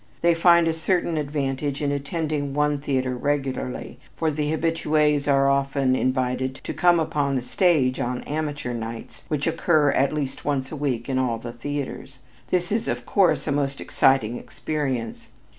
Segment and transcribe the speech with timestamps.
[0.21, 5.95] They find a certain advantage in attending one theater regularly, for the habitués are often
[5.95, 10.75] invited to come upon the stage on "amateur nights," which occur at least once a
[10.75, 12.17] week in all the theaters.
[12.49, 15.27] This is, of course, a most exciting experience.